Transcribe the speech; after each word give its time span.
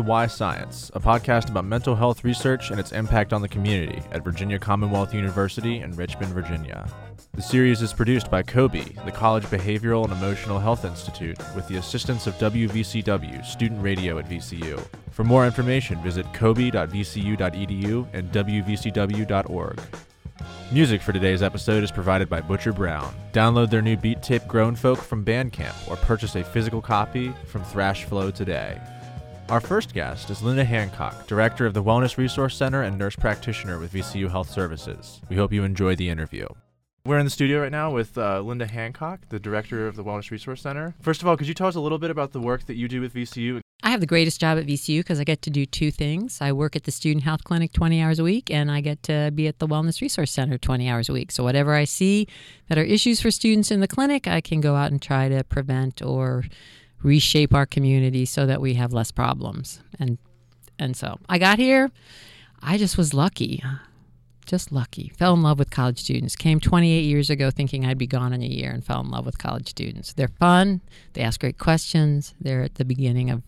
to 0.00 0.06
Why 0.06 0.26
Science, 0.26 0.90
a 0.94 1.00
podcast 1.00 1.50
about 1.50 1.66
mental 1.66 1.94
health 1.94 2.24
research 2.24 2.70
and 2.70 2.80
its 2.80 2.92
impact 2.92 3.34
on 3.34 3.42
the 3.42 3.48
community 3.48 4.00
at 4.12 4.24
Virginia 4.24 4.58
Commonwealth 4.58 5.12
University 5.12 5.80
in 5.80 5.94
Richmond, 5.94 6.32
Virginia. 6.32 6.88
The 7.34 7.42
series 7.42 7.82
is 7.82 7.92
produced 7.92 8.30
by 8.30 8.42
COBE, 8.42 9.04
the 9.04 9.12
College 9.12 9.44
Behavioral 9.44 10.04
and 10.04 10.12
Emotional 10.12 10.58
Health 10.58 10.86
Institute, 10.86 11.38
with 11.54 11.68
the 11.68 11.76
assistance 11.76 12.26
of 12.26 12.34
WVCW, 12.36 13.44
student 13.44 13.82
radio 13.82 14.18
at 14.18 14.28
VCU. 14.28 14.82
For 15.10 15.22
more 15.22 15.44
information, 15.44 16.02
visit 16.02 16.24
cobe.vcu.edu 16.32 18.06
and 18.14 18.32
wvcw.org. 18.32 19.80
Music 20.72 21.02
for 21.02 21.12
today's 21.12 21.42
episode 21.42 21.84
is 21.84 21.90
provided 21.90 22.30
by 22.30 22.40
Butcher 22.40 22.72
Brown. 22.72 23.14
Download 23.32 23.68
their 23.68 23.82
new 23.82 23.98
beat 23.98 24.22
tape 24.22 24.46
Grown 24.46 24.74
Folk 24.76 24.98
from 24.98 25.24
Bandcamp 25.24 25.90
or 25.90 25.96
purchase 25.96 26.36
a 26.36 26.44
physical 26.44 26.80
copy 26.80 27.34
from 27.44 27.62
Thrash 27.64 28.04
Flow 28.04 28.30
today. 28.30 28.80
Our 29.50 29.60
first 29.60 29.94
guest 29.94 30.30
is 30.30 30.44
Linda 30.44 30.64
Hancock, 30.64 31.26
Director 31.26 31.66
of 31.66 31.74
the 31.74 31.82
Wellness 31.82 32.16
Resource 32.16 32.56
Center 32.56 32.82
and 32.82 32.96
nurse 32.96 33.16
practitioner 33.16 33.80
with 33.80 33.92
VCU 33.92 34.30
Health 34.30 34.48
Services. 34.48 35.20
We 35.28 35.34
hope 35.34 35.52
you 35.52 35.64
enjoy 35.64 35.96
the 35.96 36.08
interview. 36.08 36.46
We're 37.04 37.18
in 37.18 37.26
the 37.26 37.30
studio 37.30 37.62
right 37.62 37.72
now 37.72 37.90
with 37.90 38.16
uh, 38.16 38.42
Linda 38.42 38.68
Hancock, 38.68 39.28
the 39.28 39.40
Director 39.40 39.88
of 39.88 39.96
the 39.96 40.04
Wellness 40.04 40.30
Resource 40.30 40.62
Center. 40.62 40.94
First 41.00 41.20
of 41.20 41.26
all, 41.26 41.36
could 41.36 41.48
you 41.48 41.54
tell 41.54 41.66
us 41.66 41.74
a 41.74 41.80
little 41.80 41.98
bit 41.98 42.12
about 42.12 42.30
the 42.30 42.38
work 42.38 42.66
that 42.66 42.76
you 42.76 42.86
do 42.86 43.00
with 43.00 43.12
VCU? 43.12 43.60
I 43.82 43.90
have 43.90 43.98
the 43.98 44.06
greatest 44.06 44.40
job 44.40 44.56
at 44.56 44.66
VCU 44.66 45.00
because 45.00 45.18
I 45.18 45.24
get 45.24 45.42
to 45.42 45.50
do 45.50 45.66
two 45.66 45.90
things. 45.90 46.40
I 46.40 46.52
work 46.52 46.76
at 46.76 46.84
the 46.84 46.92
Student 46.92 47.24
Health 47.24 47.42
Clinic 47.42 47.72
20 47.72 48.00
hours 48.00 48.20
a 48.20 48.22
week, 48.22 48.52
and 48.52 48.70
I 48.70 48.80
get 48.80 49.02
to 49.04 49.32
be 49.34 49.48
at 49.48 49.58
the 49.58 49.66
Wellness 49.66 50.00
Resource 50.00 50.30
Center 50.30 50.58
20 50.58 50.88
hours 50.88 51.08
a 51.08 51.12
week. 51.12 51.32
So, 51.32 51.42
whatever 51.42 51.74
I 51.74 51.86
see 51.86 52.28
that 52.68 52.78
are 52.78 52.84
issues 52.84 53.20
for 53.20 53.32
students 53.32 53.72
in 53.72 53.80
the 53.80 53.88
clinic, 53.88 54.28
I 54.28 54.40
can 54.42 54.60
go 54.60 54.76
out 54.76 54.92
and 54.92 55.02
try 55.02 55.28
to 55.28 55.42
prevent 55.42 56.02
or 56.02 56.44
reshape 57.02 57.54
our 57.54 57.66
community 57.66 58.24
so 58.24 58.46
that 58.46 58.60
we 58.60 58.74
have 58.74 58.92
less 58.92 59.10
problems. 59.10 59.80
And 59.98 60.18
and 60.78 60.96
so 60.96 61.18
I 61.28 61.38
got 61.38 61.58
here. 61.58 61.90
I 62.62 62.78
just 62.78 62.96
was 62.96 63.14
lucky. 63.14 63.62
Just 64.46 64.72
lucky. 64.72 65.12
Fell 65.16 65.34
in 65.34 65.42
love 65.42 65.58
with 65.58 65.70
college 65.70 66.00
students. 66.00 66.34
Came 66.36 66.58
28 66.58 67.00
years 67.00 67.30
ago 67.30 67.50
thinking 67.50 67.86
I'd 67.86 67.98
be 67.98 68.06
gone 68.06 68.32
in 68.32 68.42
a 68.42 68.46
year 68.46 68.70
and 68.70 68.84
fell 68.84 69.00
in 69.00 69.10
love 69.10 69.24
with 69.24 69.38
college 69.38 69.68
students. 69.68 70.12
They're 70.12 70.28
fun. 70.28 70.80
They 71.12 71.22
ask 71.22 71.40
great 71.40 71.58
questions. 71.58 72.34
They're 72.40 72.62
at 72.62 72.74
the 72.74 72.84
beginning 72.84 73.30
of 73.30 73.42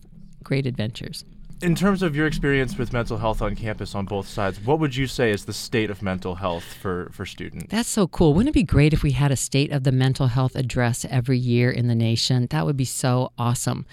great 0.45 0.67
adventures. 0.67 1.25
In 1.63 1.77
terms 1.77 2.03
of 2.03 2.17
your 2.17 2.27
experience 2.27 2.77
with 2.77 2.93
mental 2.93 3.19
health 3.19 3.41
on 3.41 3.55
campus 3.55 3.95
on 3.95 4.05
both 4.05 4.27
sides, 4.27 4.59
what 4.59 4.81
would 4.81 4.97
you 4.97 5.07
say 5.07 5.31
is 5.31 5.45
the 5.45 5.53
state 5.53 5.91
of 5.91 6.03
mental 6.03 6.35
health 6.35 6.65
for, 6.65 7.09
for 7.13 7.25
students? 7.25 7.67
That's 7.69 7.89
so 7.89 8.09
cool. 8.09 8.35
Wouldn't 8.35 8.49
it 8.49 8.59
be 8.59 8.65
great 8.65 8.93
if 8.93 9.05
we 9.05 9.13
had 9.13 9.31
a 9.31 9.37
state 9.37 9.71
of 9.71 9.85
the 9.85 9.93
mental 9.93 10.27
health 10.27 10.57
address 10.57 11.07
every 11.09 11.39
year 11.39 11.71
in 11.71 11.87
the 11.87 11.95
nation? 11.95 12.49
That 12.51 12.67
would 12.67 12.77
be 12.77 12.85
so 12.85 13.31
awesome. 13.39 13.87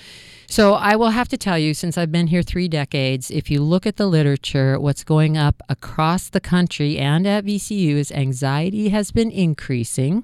So, 0.48 0.74
I 0.74 0.96
will 0.96 1.12
have 1.12 1.28
to 1.28 1.38
tell 1.38 1.60
you, 1.60 1.76
since 1.76 1.96
I've 1.96 2.12
been 2.12 2.26
here 2.26 2.42
three 2.42 2.68
decades, 2.68 3.30
if 3.30 3.52
you 3.52 3.62
look 3.62 3.86
at 3.86 3.98
the 3.98 4.08
literature, 4.08 4.80
what's 4.80 5.04
going 5.04 5.38
up 5.38 5.62
across 5.70 6.28
the 6.28 6.42
country 6.42 6.98
and 6.98 7.28
at 7.28 7.46
VCU 7.46 7.98
is 7.98 8.12
anxiety 8.12 8.90
has 8.90 9.12
been 9.12 9.30
increasing. 9.30 10.24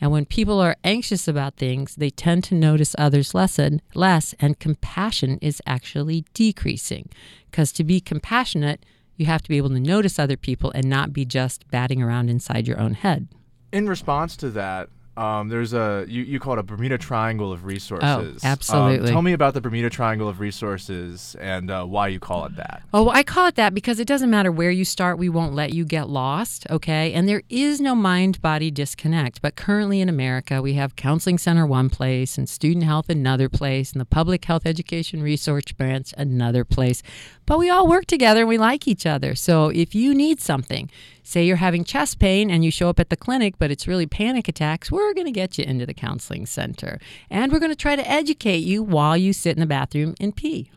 And 0.00 0.10
when 0.10 0.26
people 0.26 0.60
are 0.60 0.76
anxious 0.84 1.26
about 1.26 1.56
things, 1.56 1.94
they 1.94 2.10
tend 2.10 2.44
to 2.44 2.54
notice 2.54 2.94
others 2.98 3.34
less 3.34 3.58
and, 3.58 3.80
less, 3.94 4.34
and 4.38 4.58
compassion 4.58 5.38
is 5.40 5.62
actually 5.66 6.24
decreasing. 6.34 7.08
Because 7.50 7.72
to 7.72 7.84
be 7.84 8.00
compassionate, 8.00 8.84
you 9.16 9.26
have 9.26 9.42
to 9.42 9.48
be 9.48 9.56
able 9.56 9.70
to 9.70 9.80
notice 9.80 10.18
other 10.18 10.36
people 10.36 10.70
and 10.74 10.88
not 10.88 11.12
be 11.12 11.24
just 11.24 11.68
batting 11.70 12.02
around 12.02 12.28
inside 12.28 12.68
your 12.68 12.78
own 12.78 12.94
head. 12.94 13.28
In 13.72 13.88
response 13.88 14.36
to 14.36 14.50
that, 14.50 14.88
um, 15.16 15.48
there's 15.48 15.72
a 15.72 16.04
you, 16.08 16.22
you 16.22 16.38
call 16.38 16.54
it 16.54 16.58
a 16.58 16.62
Bermuda 16.62 16.98
Triangle 16.98 17.52
of 17.52 17.64
resources. 17.64 18.40
Oh, 18.44 18.46
absolutely. 18.46 19.08
Um, 19.08 19.12
tell 19.14 19.22
me 19.22 19.32
about 19.32 19.54
the 19.54 19.60
Bermuda 19.60 19.88
Triangle 19.88 20.28
of 20.28 20.40
resources 20.40 21.34
and 21.40 21.70
uh, 21.70 21.84
why 21.84 22.08
you 22.08 22.20
call 22.20 22.44
it 22.44 22.56
that. 22.56 22.82
Oh, 22.92 23.08
I 23.08 23.22
call 23.22 23.46
it 23.46 23.54
that 23.54 23.74
because 23.74 23.98
it 23.98 24.06
doesn't 24.06 24.28
matter 24.28 24.52
where 24.52 24.70
you 24.70 24.84
start, 24.84 25.18
we 25.18 25.28
won't 25.28 25.54
let 25.54 25.72
you 25.72 25.84
get 25.84 26.08
lost, 26.08 26.66
okay? 26.68 27.12
And 27.14 27.28
there 27.28 27.42
is 27.48 27.80
no 27.80 27.94
mind 27.94 28.42
body 28.42 28.70
disconnect. 28.70 29.40
But 29.40 29.56
currently 29.56 30.00
in 30.00 30.08
America, 30.08 30.60
we 30.60 30.74
have 30.74 30.96
counseling 30.96 31.38
center 31.38 31.66
one 31.66 31.88
place 31.88 32.36
and 32.36 32.48
student 32.48 32.84
health 32.84 33.08
another 33.08 33.48
place 33.48 33.92
and 33.92 34.00
the 34.00 34.06
public 34.06 34.44
health 34.44 34.66
education 34.66 35.22
research 35.22 35.76
branch 35.78 36.12
another 36.18 36.64
place. 36.64 37.02
But 37.46 37.58
we 37.58 37.70
all 37.70 37.86
work 37.86 38.06
together 38.06 38.40
and 38.40 38.48
we 38.48 38.58
like 38.58 38.86
each 38.86 39.06
other. 39.06 39.34
So 39.34 39.68
if 39.68 39.94
you 39.94 40.14
need 40.14 40.40
something, 40.40 40.90
say 41.26 41.44
you're 41.44 41.56
having 41.56 41.84
chest 41.84 42.18
pain 42.18 42.50
and 42.50 42.64
you 42.64 42.70
show 42.70 42.88
up 42.88 43.00
at 43.00 43.10
the 43.10 43.16
clinic, 43.16 43.54
but 43.58 43.70
it's 43.70 43.88
really 43.88 44.06
panic 44.06 44.48
attacks, 44.48 44.92
we're 44.92 45.14
going 45.14 45.26
to 45.26 45.32
get 45.32 45.58
you 45.58 45.64
into 45.64 45.84
the 45.84 45.94
counseling 45.94 46.46
center. 46.46 46.98
And 47.30 47.52
we're 47.52 47.58
going 47.58 47.72
to 47.72 47.76
try 47.76 47.96
to 47.96 48.10
educate 48.10 48.58
you 48.58 48.82
while 48.82 49.16
you 49.16 49.32
sit 49.32 49.56
in 49.56 49.60
the 49.60 49.66
bathroom 49.66 50.14
and 50.20 50.34
pee. 50.34 50.70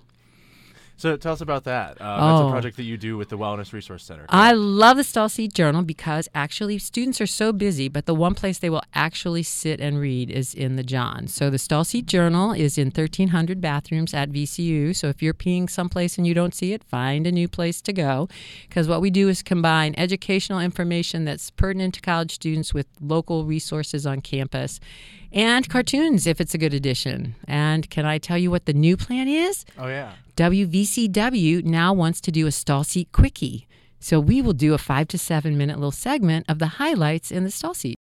So 0.99 1.15
tell 1.15 1.31
us 1.31 1.39
about 1.39 1.63
that. 1.63 1.91
Uh, 2.01 2.27
That's 2.27 2.41
a 2.41 2.43
Oh. 2.43 2.51
project 2.51 2.75
that 2.75 2.83
you 2.83 2.97
do 2.97 3.15
with 3.15 3.29
the 3.29 3.37
Wellness 3.37 3.71
Resource 3.71 4.03
Center. 4.03 4.25
I 4.27 4.51
love 4.51 4.97
the 4.97 5.05
Stall 5.05 5.29
Seat 5.29 5.53
Journal 5.53 5.81
because 5.81 6.27
actually 6.35 6.77
students 6.77 7.21
are 7.21 7.25
so 7.25 7.53
busy, 7.53 7.87
but 7.87 8.05
the 8.05 8.13
one 8.13 8.35
place 8.35 8.59
they 8.59 8.69
will 8.69 8.83
actually 8.93 9.43
sit 9.43 9.79
and 9.79 9.97
read 9.97 10.29
is 10.29 10.53
in 10.53 10.75
the 10.75 10.83
John. 10.83 11.27
So 11.27 11.49
the 11.49 11.57
Stall 11.57 11.85
Seat 11.85 12.05
Journal 12.05 12.51
is 12.51 12.77
in 12.77 12.91
1,300 12.91 13.61
bathrooms 13.61 14.13
at 14.13 14.27
VCU. 14.29 14.93
So 14.93 15.07
if 15.07 15.21
you're 15.23 15.33
peeing 15.33 15.69
someplace 15.69 16.17
and 16.17 16.27
you 16.27 16.33
don't 16.33 16.53
see 16.53 16.73
it, 16.73 16.83
find 16.83 17.25
a 17.25 17.31
new 17.31 17.47
place 17.47 17.81
to 17.83 17.93
go. 17.93 18.27
Because 18.67 18.89
what 18.89 18.99
we 18.99 19.09
do 19.09 19.29
is 19.29 19.41
combine 19.41 19.95
educational 19.97 20.59
information 20.59 21.23
that's 21.23 21.49
pertinent 21.49 21.93
to 21.93 22.01
college 22.01 22.33
students 22.33 22.73
with 22.73 22.87
local 22.99 23.45
resources 23.45 24.05
on 24.05 24.19
campus 24.19 24.81
and 25.31 25.67
cartoons 25.69 26.25
if 26.27 26.39
it's 26.41 26.53
a 26.53 26.57
good 26.57 26.73
addition. 26.73 27.35
And 27.47 27.89
can 27.89 28.05
I 28.05 28.17
tell 28.17 28.37
you 28.37 28.51
what 28.51 28.65
the 28.65 28.73
new 28.73 28.97
plan 28.97 29.27
is? 29.27 29.65
oh 29.77 29.87
yeah. 29.87 30.13
WVCW 30.35 31.63
now 31.65 31.93
wants 31.93 32.21
to 32.21 32.31
do 32.31 32.47
a 32.47 32.51
stall 32.51 32.83
seat 32.83 33.11
quickie. 33.11 33.67
So 33.99 34.19
we 34.19 34.41
will 34.41 34.53
do 34.53 34.73
a 34.73 34.77
five 34.77 35.09
to 35.09 35.17
seven 35.17 35.57
minute 35.57 35.77
little 35.77 35.91
segment 35.91 36.45
of 36.47 36.59
the 36.59 36.67
highlights 36.67 37.31
in 37.31 37.43
the 37.43 37.51
stall 37.51 37.73
seat. 37.73 37.97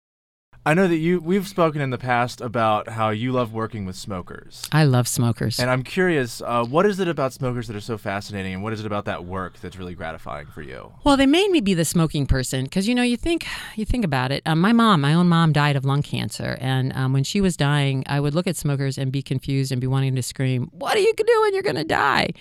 I 0.68 0.74
know 0.74 0.86
that 0.90 0.98
you 0.98 1.22
we've 1.22 1.48
spoken 1.48 1.80
in 1.80 1.92
the 1.92 1.98
past 1.98 2.42
about 2.42 2.90
how 2.90 3.12
you 3.12 3.32
love 3.32 3.54
working 3.54 3.86
with 3.86 3.96
smokers. 3.96 4.68
I 4.70 4.84
love 4.84 5.08
smokers. 5.08 5.62
And 5.62 5.70
I'm 5.70 5.82
curious, 5.82 6.42
uh, 6.42 6.66
what 6.66 6.86
is 6.86 7.00
it 7.00 7.08
about 7.08 7.32
smokers 7.32 7.68
that 7.68 7.78
are 7.78 7.80
so 7.80 7.98
fascinating, 7.98 8.54
and 8.54 8.62
what 8.62 8.74
is 8.74 8.82
it 8.82 8.86
about 8.86 9.06
that 9.06 9.24
work 9.24 9.62
that's 9.62 9.78
really 9.78 9.96
gratifying 9.96 10.48
for 10.48 10.62
you? 10.62 10.92
well, 11.06 11.16
they 11.16 11.26
made 11.26 11.52
me 11.52 11.62
be 11.62 11.74
the 11.74 11.86
smoking 11.86 12.26
person 12.26 12.66
because 12.66 12.86
you 12.86 12.94
know 12.94 13.02
you 13.02 13.16
think 13.16 13.48
you 13.78 13.86
think 13.86 14.04
about 14.04 14.30
it. 14.34 14.44
Um, 14.46 14.60
my 14.60 14.74
mom, 14.74 15.00
my 15.00 15.14
own 15.14 15.30
mom, 15.30 15.54
died 15.54 15.78
of 15.78 15.86
lung 15.86 16.02
cancer, 16.02 16.58
and 16.60 16.92
um, 16.98 17.14
when 17.14 17.24
she 17.24 17.40
was 17.40 17.56
dying, 17.56 18.04
I 18.06 18.20
would 18.20 18.36
look 18.36 18.46
at 18.46 18.58
smokers 18.58 18.98
and 18.98 19.10
be 19.10 19.22
confused 19.22 19.72
and 19.72 19.80
be 19.80 19.88
wanting 19.88 20.16
to 20.16 20.22
scream, 20.22 20.70
"What 20.74 20.98
are 20.98 21.00
you 21.00 21.14
doing? 21.14 21.54
You're 21.54 21.64
going 21.64 21.78
to 21.78 21.86
die!" 21.86 22.32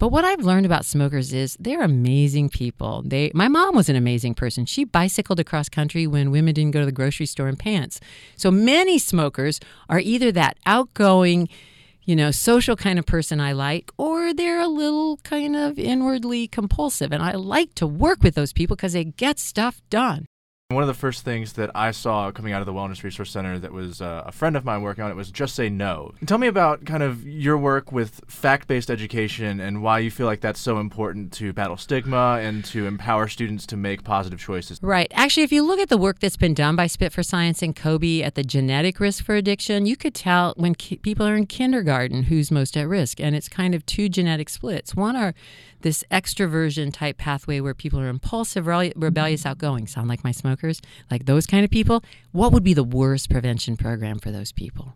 But 0.00 0.12
what 0.12 0.24
I've 0.24 0.40
learned 0.40 0.64
about 0.64 0.86
smokers 0.86 1.34
is 1.34 1.58
they're 1.60 1.82
amazing 1.82 2.48
people. 2.48 3.02
They, 3.04 3.30
my 3.34 3.48
mom 3.48 3.76
was 3.76 3.90
an 3.90 3.96
amazing 3.96 4.34
person. 4.34 4.64
She 4.64 4.84
bicycled 4.84 5.38
across 5.38 5.68
country 5.68 6.06
when 6.06 6.30
women 6.30 6.54
didn't 6.54 6.70
go 6.70 6.80
to 6.80 6.86
the 6.86 6.90
grocery 6.90 7.26
store 7.26 7.50
in 7.50 7.56
pants. 7.56 8.00
So 8.34 8.50
many 8.50 8.98
smokers 8.98 9.60
are 9.90 10.00
either 10.00 10.32
that 10.32 10.56
outgoing, 10.64 11.50
you 12.06 12.16
know, 12.16 12.30
social 12.30 12.76
kind 12.76 12.98
of 12.98 13.04
person 13.04 13.40
I 13.40 13.52
like, 13.52 13.90
or 13.98 14.32
they're 14.32 14.62
a 14.62 14.68
little 14.68 15.18
kind 15.18 15.54
of 15.54 15.78
inwardly 15.78 16.48
compulsive. 16.48 17.12
And 17.12 17.22
I 17.22 17.32
like 17.32 17.74
to 17.74 17.86
work 17.86 18.22
with 18.22 18.34
those 18.34 18.54
people 18.54 18.76
because 18.76 18.94
they 18.94 19.04
get 19.04 19.38
stuff 19.38 19.82
done. 19.90 20.24
One 20.70 20.84
of 20.84 20.86
the 20.86 20.94
first 20.94 21.24
things 21.24 21.54
that 21.54 21.72
I 21.74 21.90
saw 21.90 22.30
coming 22.30 22.52
out 22.52 22.62
of 22.62 22.66
the 22.66 22.72
Wellness 22.72 23.02
Resource 23.02 23.32
Center 23.32 23.58
that 23.58 23.72
was 23.72 24.00
uh, 24.00 24.22
a 24.24 24.30
friend 24.30 24.56
of 24.56 24.64
mine 24.64 24.82
working 24.82 25.02
on 25.02 25.10
it 25.10 25.16
was 25.16 25.32
just 25.32 25.56
say 25.56 25.68
no. 25.68 26.12
Tell 26.26 26.38
me 26.38 26.46
about 26.46 26.84
kind 26.84 27.02
of 27.02 27.26
your 27.26 27.58
work 27.58 27.90
with 27.90 28.20
fact-based 28.28 28.88
education 28.88 29.58
and 29.58 29.82
why 29.82 29.98
you 29.98 30.12
feel 30.12 30.26
like 30.26 30.40
that's 30.40 30.60
so 30.60 30.78
important 30.78 31.32
to 31.32 31.52
battle 31.52 31.76
stigma 31.76 32.38
and 32.40 32.64
to 32.66 32.86
empower 32.86 33.26
students 33.26 33.66
to 33.66 33.76
make 33.76 34.04
positive 34.04 34.38
choices. 34.38 34.78
Right. 34.80 35.10
Actually, 35.12 35.42
if 35.42 35.50
you 35.50 35.64
look 35.64 35.80
at 35.80 35.88
the 35.88 35.98
work 35.98 36.20
that's 36.20 36.36
been 36.36 36.54
done 36.54 36.76
by 36.76 36.86
Spit 36.86 37.12
for 37.12 37.24
Science 37.24 37.62
and 37.62 37.74
COBE 37.74 38.22
at 38.22 38.36
the 38.36 38.44
genetic 38.44 39.00
risk 39.00 39.24
for 39.24 39.34
addiction, 39.34 39.86
you 39.86 39.96
could 39.96 40.14
tell 40.14 40.54
when 40.56 40.76
ki- 40.76 40.98
people 40.98 41.26
are 41.26 41.34
in 41.34 41.46
kindergarten 41.46 42.22
who's 42.22 42.52
most 42.52 42.76
at 42.76 42.86
risk. 42.86 43.18
And 43.18 43.34
it's 43.34 43.48
kind 43.48 43.74
of 43.74 43.84
two 43.86 44.08
genetic 44.08 44.48
splits. 44.48 44.94
One 44.94 45.16
are 45.16 45.34
this 45.82 46.04
extroversion 46.10 46.92
type 46.92 47.18
pathway 47.18 47.60
where 47.60 47.74
people 47.74 48.00
are 48.00 48.08
impulsive, 48.08 48.64
mm-hmm. 48.64 49.00
rebellious, 49.00 49.46
outgoing, 49.46 49.86
sound 49.86 50.08
like 50.08 50.24
my 50.24 50.32
smokers, 50.32 50.80
like 51.10 51.26
those 51.26 51.46
kind 51.46 51.64
of 51.64 51.70
people. 51.70 52.02
What 52.32 52.52
would 52.52 52.64
be 52.64 52.74
the 52.74 52.84
worst 52.84 53.30
prevention 53.30 53.76
program 53.76 54.18
for 54.18 54.30
those 54.30 54.52
people? 54.52 54.94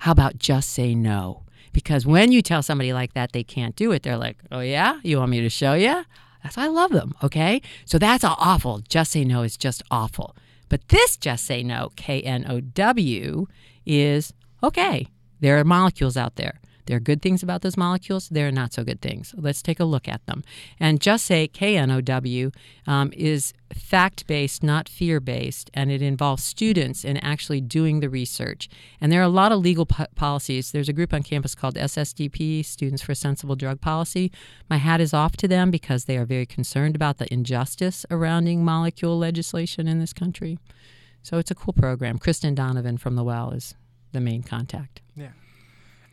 How 0.00 0.12
about 0.12 0.38
just 0.38 0.70
say 0.70 0.94
no? 0.94 1.44
Because 1.72 2.06
when 2.06 2.32
you 2.32 2.42
tell 2.42 2.62
somebody 2.62 2.92
like 2.92 3.14
that 3.14 3.32
they 3.32 3.44
can't 3.44 3.76
do 3.76 3.92
it, 3.92 4.02
they're 4.02 4.16
like, 4.16 4.38
oh, 4.50 4.60
yeah? 4.60 5.00
You 5.02 5.18
want 5.18 5.30
me 5.30 5.40
to 5.40 5.50
show 5.50 5.74
you? 5.74 6.04
That's 6.42 6.56
why 6.56 6.64
I 6.64 6.68
love 6.68 6.92
them, 6.92 7.14
okay? 7.22 7.60
So 7.84 7.98
that's 7.98 8.24
awful. 8.24 8.80
Just 8.88 9.12
say 9.12 9.24
no 9.24 9.42
is 9.42 9.56
just 9.56 9.82
awful. 9.90 10.36
But 10.68 10.88
this 10.88 11.16
just 11.16 11.44
say 11.44 11.62
no, 11.62 11.90
K 11.96 12.22
N 12.22 12.46
O 12.48 12.60
W, 12.60 13.46
is 13.84 14.32
okay. 14.62 15.08
There 15.40 15.58
are 15.58 15.64
molecules 15.64 16.16
out 16.16 16.36
there. 16.36 16.60
There 16.88 16.96
are 16.96 17.00
good 17.00 17.20
things 17.20 17.42
about 17.42 17.60
those 17.60 17.76
molecules. 17.76 18.30
There 18.30 18.48
are 18.48 18.52
not 18.52 18.72
so 18.72 18.82
good 18.82 19.02
things. 19.02 19.34
Let's 19.36 19.60
take 19.60 19.78
a 19.78 19.84
look 19.84 20.08
at 20.08 20.24
them. 20.24 20.42
And 20.80 21.02
just 21.02 21.26
say 21.26 21.48
KNOW 21.48 22.50
um, 22.86 23.12
is 23.14 23.52
fact 23.74 24.26
based, 24.26 24.62
not 24.62 24.88
fear 24.88 25.20
based, 25.20 25.70
and 25.74 25.90
it 25.90 26.00
involves 26.00 26.42
students 26.42 27.04
in 27.04 27.18
actually 27.18 27.60
doing 27.60 28.00
the 28.00 28.08
research. 28.08 28.70
And 29.02 29.12
there 29.12 29.20
are 29.20 29.24
a 29.24 29.28
lot 29.28 29.52
of 29.52 29.60
legal 29.60 29.84
po- 29.84 30.06
policies. 30.14 30.72
There's 30.72 30.88
a 30.88 30.94
group 30.94 31.12
on 31.12 31.22
campus 31.22 31.54
called 31.54 31.74
SSDP, 31.74 32.64
Students 32.64 33.02
for 33.02 33.14
Sensible 33.14 33.54
Drug 33.54 33.82
Policy. 33.82 34.32
My 34.70 34.78
hat 34.78 35.02
is 35.02 35.12
off 35.12 35.36
to 35.36 35.48
them 35.48 35.70
because 35.70 36.06
they 36.06 36.16
are 36.16 36.24
very 36.24 36.46
concerned 36.46 36.96
about 36.96 37.18
the 37.18 37.30
injustice 37.30 38.06
surrounding 38.08 38.64
molecule 38.64 39.18
legislation 39.18 39.86
in 39.88 39.98
this 39.98 40.14
country. 40.14 40.58
So 41.22 41.36
it's 41.36 41.50
a 41.50 41.54
cool 41.54 41.74
program. 41.74 42.18
Kristen 42.18 42.54
Donovan 42.54 42.96
from 42.96 43.14
The 43.14 43.24
Well 43.24 43.50
is 43.50 43.74
the 44.12 44.20
main 44.20 44.42
contact. 44.42 45.02
Yeah. 45.14 45.32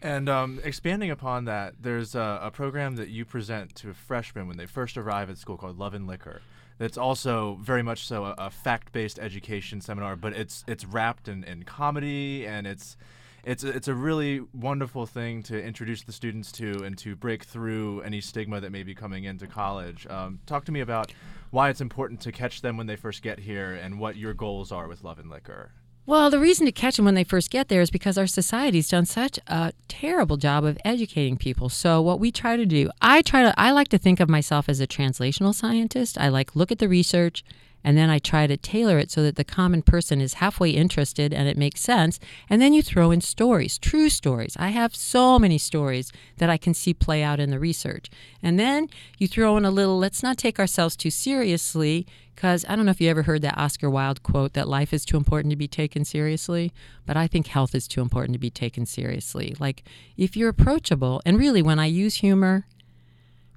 And 0.06 0.30
um, 0.30 0.60
expanding 0.64 1.10
upon 1.10 1.46
that, 1.46 1.82
there's 1.82 2.14
a, 2.14 2.40
a, 2.44 2.52
program 2.52 2.96
that 2.98 3.10
you 3.10 3.26
present 3.26 3.74
to 3.78 3.92
freshmen 3.96 4.48
when 4.48 4.56
they 4.56 4.68
first 4.68 4.98
arrive 4.98 5.32
at 5.32 5.40
school 5.40 5.58
called 5.58 5.80
Love 5.80 5.96
and 5.96 6.06
Liquor. 6.06 6.44
That's 6.78 6.96
also 6.96 7.58
very 7.60 7.82
much 7.82 8.06
so 8.06 8.24
a, 8.24 8.36
a 8.38 8.50
fact-based 8.52 9.18
education 9.18 9.82
seminar, 9.82 10.16
but 10.16 10.34
it's 10.34 10.64
it's 10.68 10.86
wrapped 10.86 11.28
in, 11.28 11.44
in 11.44 11.64
comedy 11.64 12.46
and 12.46 12.68
it's 12.68 12.98
it's 13.44 13.64
a, 13.64 13.70
it's 13.70 13.88
a 13.88 13.96
really 13.96 14.42
wonderful 14.54 15.08
thing 15.08 15.42
to 15.44 15.60
introduce 15.60 16.04
the 16.04 16.12
students 16.12 16.52
to 16.52 16.84
and 16.84 16.96
to 17.00 17.16
break 17.16 17.44
through 17.44 18.02
any 18.02 18.22
stigma 18.22 18.62
that 18.62 18.72
may 18.72 18.84
be 18.84 18.94
coming 18.94 19.24
into 19.24 19.48
college. 19.48 20.06
Um, 20.06 20.40
talk 20.46 20.66
to 20.66 20.72
me 20.72 20.82
about 20.82 21.12
why 21.50 21.70
it's 21.70 21.82
important 21.82 22.22
to 22.22 22.32
catch 22.32 22.62
them 22.62 22.78
when 22.78 22.86
they 22.86 22.96
first 22.96 23.24
get 23.24 23.40
here 23.40 23.74
and 23.74 24.00
what 24.00 24.18
your 24.18 24.36
goals 24.36 24.72
are 24.72 24.88
with 24.88 25.04
Love 25.04 25.18
and 25.18 25.32
Liquor. 25.32 25.72
Well, 26.08 26.30
the 26.30 26.40
reason 26.40 26.68
to 26.68 26.72
catch 26.72 26.98
them 26.98 27.06
when 27.06 27.16
they 27.16 27.24
first 27.24 27.50
get 27.50 27.68
there 27.68 27.82
is 27.82 27.90
because 27.90 28.16
our 28.16 28.28
society's 28.28 28.90
done 28.90 29.08
such 29.08 29.40
a 29.48 29.74
terrible 29.88 30.38
job 30.38 30.64
of 30.64 30.78
educating 30.86 31.36
people. 31.36 31.68
So 31.68 32.00
what 32.00 32.20
we 32.20 32.32
try 32.32 32.58
to 32.58 32.66
do, 32.66 32.92
I 33.02 33.24
try 33.24 33.42
to 33.42 33.60
I 33.60 33.72
like 33.72 33.88
to 33.88 33.98
think 33.98 34.20
of 34.20 34.30
myself 34.30 34.70
as 34.70 34.80
a 34.80 34.86
translational 34.86 35.56
scientist. 35.56 36.20
I 36.20 36.30
like 36.30 36.56
look 36.56 36.72
at 36.72 36.78
the 36.78 36.88
research 36.88 37.44
and 37.86 37.96
then 37.96 38.10
I 38.10 38.18
try 38.18 38.48
to 38.48 38.58
tailor 38.58 38.98
it 38.98 39.12
so 39.12 39.22
that 39.22 39.36
the 39.36 39.44
common 39.44 39.84
person 39.84 40.20
is 40.20 40.36
halfway 40.36 40.72
interested 40.72 41.32
and 41.32 41.48
it 41.48 41.56
makes 41.56 41.82
sense. 41.82 42.20
And 42.50 42.60
then 42.60 42.74
you 42.74 42.82
throw 42.82 43.12
in 43.12 43.22
stories, 43.22 43.78
true 43.78 44.10
stories. 44.10 44.58
I 44.60 44.70
have 44.70 44.96
so 44.96 45.38
many 45.38 45.60
stories 45.60 46.12
that 46.38 46.50
I 46.50 46.58
can 46.58 46.74
see 46.74 46.96
play 46.96 47.22
out 47.22 47.40
in 47.40 47.52
the 47.52 47.60
research. 47.60 48.10
And 48.42 48.60
then 48.60 48.90
you 49.20 49.28
throw 49.28 49.56
in 49.56 49.66
a 49.66 49.70
little, 49.70 50.00
let's 50.00 50.24
not 50.24 50.40
take 50.40 50.58
ourselves 50.58 50.96
too 50.96 51.12
seriously, 51.12 52.08
because 52.34 52.66
I 52.68 52.76
don't 52.76 52.86
know 52.86 52.92
if 52.92 53.00
you 53.00 53.08
ever 53.08 53.22
heard 53.22 53.44
that 53.44 53.58
Oscar 53.58 53.88
Wilde 53.88 54.24
quote 54.24 54.54
that 54.54 54.68
life 54.68 54.92
is 54.92 55.06
too 55.06 55.16
important 55.16 55.52
to 55.52 55.56
be 55.56 55.68
taken 55.68 56.04
seriously, 56.04 56.74
but 57.06 57.16
I 57.16 57.28
think 57.28 57.46
health 57.46 57.76
is 57.76 57.88
too 57.88 58.02
important 58.02 58.34
to 58.34 58.40
be 58.40 58.50
taken 58.50 58.88
seriously. 58.88 59.56
Like, 59.60 59.84
if 60.18 60.36
you're 60.36 60.50
approachable, 60.50 61.22
and 61.24 61.38
really, 61.38 61.62
when 61.62 61.78
I 61.78 61.86
use 61.86 62.16
humor, 62.16 62.66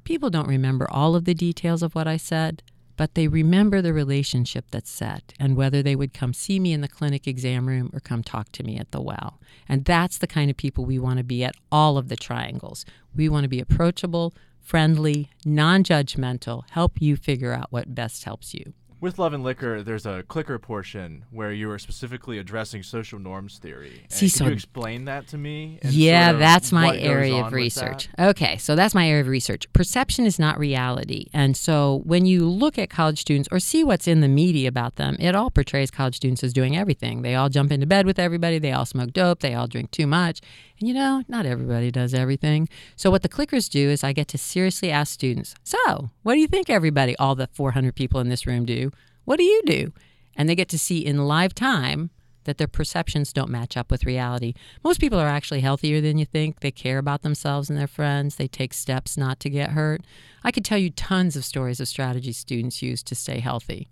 people 0.04 0.28
don't 0.28 0.46
remember 0.46 0.86
all 0.90 1.16
of 1.16 1.24
the 1.24 1.34
details 1.34 1.82
of 1.82 1.94
what 1.94 2.06
I 2.06 2.18
said 2.18 2.62
but 2.98 3.14
they 3.14 3.28
remember 3.28 3.80
the 3.80 3.92
relationship 3.92 4.66
that's 4.72 4.90
set 4.90 5.32
and 5.38 5.56
whether 5.56 5.82
they 5.84 5.94
would 5.94 6.12
come 6.12 6.34
see 6.34 6.58
me 6.58 6.72
in 6.72 6.80
the 6.80 6.88
clinic 6.88 7.28
exam 7.28 7.68
room 7.68 7.88
or 7.94 8.00
come 8.00 8.24
talk 8.24 8.50
to 8.50 8.64
me 8.64 8.76
at 8.76 8.90
the 8.90 9.00
well. 9.00 9.38
And 9.68 9.84
that's 9.84 10.18
the 10.18 10.26
kind 10.26 10.50
of 10.50 10.56
people 10.56 10.84
we 10.84 10.98
want 10.98 11.18
to 11.18 11.24
be 11.24 11.44
at 11.44 11.54
all 11.70 11.96
of 11.96 12.08
the 12.08 12.16
triangles. 12.16 12.84
We 13.14 13.28
want 13.28 13.44
to 13.44 13.48
be 13.48 13.60
approachable, 13.60 14.34
friendly, 14.60 15.30
non 15.44 15.84
judgmental, 15.84 16.64
help 16.70 17.00
you 17.00 17.16
figure 17.16 17.52
out 17.52 17.68
what 17.70 17.94
best 17.94 18.24
helps 18.24 18.52
you. 18.52 18.74
With 19.00 19.16
Love 19.20 19.32
and 19.32 19.44
Liquor, 19.44 19.84
there's 19.84 20.06
a 20.06 20.24
clicker 20.26 20.58
portion 20.58 21.24
where 21.30 21.52
you 21.52 21.70
are 21.70 21.78
specifically 21.78 22.36
addressing 22.38 22.82
social 22.82 23.20
norms 23.20 23.58
theory. 23.58 24.00
And 24.02 24.12
See, 24.12 24.28
can 24.28 24.48
you 24.48 24.52
explain 24.52 25.04
that 25.04 25.28
to 25.28 25.38
me? 25.38 25.78
Yeah, 25.84 26.26
sort 26.26 26.34
of 26.34 26.40
that's 26.40 26.72
my 26.72 26.98
area 26.98 27.44
of 27.44 27.52
research. 27.52 28.08
Okay, 28.18 28.56
so 28.56 28.74
that's 28.74 28.96
my 28.96 29.08
area 29.08 29.20
of 29.20 29.28
research. 29.28 29.72
Perception 29.72 30.26
is 30.26 30.40
not 30.40 30.58
reality. 30.58 31.26
And 31.32 31.56
so 31.56 32.02
when 32.06 32.26
you 32.26 32.48
look 32.48 32.76
at 32.76 32.90
college 32.90 33.20
students 33.20 33.48
or 33.52 33.60
see 33.60 33.84
what's 33.84 34.08
in 34.08 34.20
the 34.20 34.26
media 34.26 34.68
about 34.68 34.96
them, 34.96 35.16
it 35.20 35.36
all 35.36 35.50
portrays 35.50 35.92
college 35.92 36.16
students 36.16 36.42
as 36.42 36.52
doing 36.52 36.76
everything. 36.76 37.22
They 37.22 37.36
all 37.36 37.48
jump 37.48 37.70
into 37.70 37.86
bed 37.86 38.04
with 38.04 38.18
everybody, 38.18 38.58
they 38.58 38.72
all 38.72 38.84
smoke 38.84 39.12
dope, 39.12 39.40
they 39.40 39.54
all 39.54 39.68
drink 39.68 39.92
too 39.92 40.08
much. 40.08 40.40
And 40.80 40.88
you 40.88 40.94
know, 40.94 41.22
not 41.28 41.46
everybody 41.46 41.92
does 41.92 42.14
everything. 42.14 42.68
So 42.96 43.10
what 43.10 43.22
the 43.22 43.28
clickers 43.28 43.68
do 43.68 43.90
is 43.90 44.02
I 44.02 44.12
get 44.12 44.28
to 44.28 44.38
seriously 44.38 44.90
ask 44.90 45.12
students, 45.12 45.54
"So, 45.62 46.10
what 46.22 46.34
do 46.34 46.40
you 46.40 46.46
think 46.46 46.68
everybody, 46.68 47.16
all 47.16 47.34
the 47.34 47.48
400 47.52 47.94
people 47.94 48.20
in 48.20 48.28
this 48.28 48.46
room 48.46 48.64
do? 48.64 48.87
What 49.28 49.36
do 49.38 49.44
you 49.44 49.60
do?" 49.66 49.92
And 50.34 50.48
they 50.48 50.54
get 50.54 50.70
to 50.70 50.78
see 50.78 51.04
in 51.04 51.26
live 51.26 51.54
time 51.54 52.08
that 52.44 52.56
their 52.56 52.66
perceptions 52.66 53.30
don't 53.30 53.50
match 53.50 53.76
up 53.76 53.90
with 53.90 54.06
reality. 54.06 54.54
Most 54.82 55.00
people 55.00 55.18
are 55.18 55.28
actually 55.28 55.60
healthier 55.60 56.00
than 56.00 56.16
you 56.16 56.24
think. 56.24 56.60
They 56.60 56.70
care 56.70 56.96
about 56.96 57.20
themselves 57.20 57.68
and 57.68 57.78
their 57.78 57.86
friends. 57.86 58.36
They 58.36 58.48
take 58.48 58.72
steps 58.72 59.18
not 59.18 59.38
to 59.40 59.50
get 59.50 59.72
hurt. 59.72 60.00
I 60.42 60.50
could 60.50 60.64
tell 60.64 60.78
you 60.78 60.88
tons 60.88 61.36
of 61.36 61.44
stories 61.44 61.78
of 61.78 61.88
strategies 61.88 62.38
students 62.38 62.80
use 62.80 63.02
to 63.02 63.14
stay 63.14 63.40
healthy. 63.40 63.90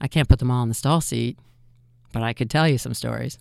I 0.00 0.08
can't 0.08 0.26
put 0.26 0.38
them 0.38 0.50
all 0.50 0.62
in 0.62 0.70
the 0.70 0.74
stall 0.74 1.02
seat, 1.02 1.38
but 2.12 2.22
I 2.22 2.32
could 2.32 2.48
tell 2.48 2.66
you 2.66 2.78
some 2.78 2.94
stories. 2.94 3.38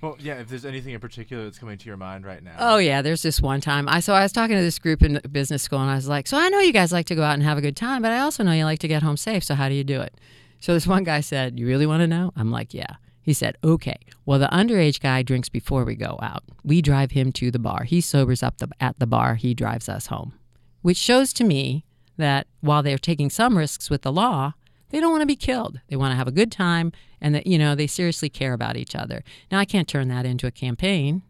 Well, 0.00 0.16
yeah. 0.20 0.34
If 0.34 0.48
there's 0.48 0.64
anything 0.64 0.92
in 0.94 1.00
particular 1.00 1.44
that's 1.44 1.58
coming 1.58 1.78
to 1.78 1.86
your 1.86 1.96
mind 1.96 2.24
right 2.24 2.42
now. 2.42 2.56
Oh 2.58 2.76
yeah, 2.76 3.02
there's 3.02 3.22
this 3.22 3.40
one 3.40 3.60
time. 3.60 3.88
I 3.88 4.00
so 4.00 4.12
I 4.14 4.22
was 4.22 4.32
talking 4.32 4.56
to 4.56 4.62
this 4.62 4.78
group 4.78 5.02
in 5.02 5.20
business 5.32 5.62
school, 5.62 5.80
and 5.80 5.90
I 5.90 5.94
was 5.94 6.08
like, 6.08 6.26
"So 6.26 6.36
I 6.38 6.48
know 6.48 6.60
you 6.60 6.72
guys 6.72 6.92
like 6.92 7.06
to 7.06 7.14
go 7.14 7.22
out 7.22 7.34
and 7.34 7.42
have 7.42 7.58
a 7.58 7.62
good 7.62 7.76
time, 7.76 8.02
but 8.02 8.12
I 8.12 8.18
also 8.18 8.42
know 8.42 8.52
you 8.52 8.64
like 8.64 8.78
to 8.80 8.88
get 8.88 9.02
home 9.02 9.16
safe. 9.16 9.42
So 9.42 9.54
how 9.54 9.68
do 9.68 9.74
you 9.74 9.84
do 9.84 10.00
it?" 10.00 10.14
So 10.60 10.74
this 10.74 10.86
one 10.86 11.04
guy 11.04 11.20
said, 11.20 11.58
"You 11.58 11.66
really 11.66 11.86
want 11.86 12.02
to 12.02 12.06
know?" 12.06 12.32
I'm 12.36 12.50
like, 12.50 12.74
"Yeah." 12.74 12.96
He 13.22 13.32
said, 13.32 13.56
"Okay. 13.64 13.98
Well, 14.24 14.38
the 14.38 14.48
underage 14.48 15.00
guy 15.00 15.22
drinks 15.22 15.48
before 15.48 15.84
we 15.84 15.96
go 15.96 16.18
out. 16.22 16.44
We 16.62 16.82
drive 16.82 17.12
him 17.12 17.32
to 17.32 17.50
the 17.50 17.58
bar. 17.58 17.84
He 17.84 18.00
sobers 18.00 18.42
up 18.42 18.58
the, 18.58 18.68
at 18.80 18.98
the 18.98 19.06
bar. 19.06 19.34
He 19.36 19.54
drives 19.54 19.88
us 19.88 20.06
home." 20.06 20.34
Which 20.82 20.98
shows 20.98 21.32
to 21.34 21.44
me 21.44 21.84
that 22.16 22.46
while 22.60 22.82
they're 22.82 22.98
taking 22.98 23.30
some 23.30 23.58
risks 23.58 23.90
with 23.90 24.02
the 24.02 24.12
law, 24.12 24.52
they 24.90 25.00
don't 25.00 25.10
want 25.10 25.22
to 25.22 25.26
be 25.26 25.36
killed. 25.36 25.80
They 25.88 25.96
want 25.96 26.12
to 26.12 26.16
have 26.16 26.28
a 26.28 26.32
good 26.32 26.52
time 26.52 26.92
and 27.20 27.34
that 27.34 27.46
you 27.46 27.58
know 27.58 27.74
they 27.74 27.86
seriously 27.86 28.28
care 28.28 28.52
about 28.52 28.76
each 28.76 28.94
other. 28.94 29.22
Now 29.50 29.58
I 29.58 29.64
can't 29.64 29.88
turn 29.88 30.08
that 30.08 30.26
into 30.26 30.46
a 30.46 30.50
campaign, 30.50 31.22